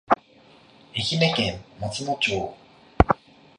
[0.95, 2.55] 愛媛県松野町